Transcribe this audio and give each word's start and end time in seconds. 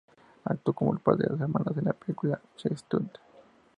Actuó 0.45 0.73
como 0.73 0.93
el 0.93 0.99
padre 0.99 1.25
de 1.27 1.33
las 1.33 1.41
hermanas 1.41 1.77
en 1.77 1.85
la 1.85 1.93
película 1.93 2.41
"Chestnut". 2.57 3.19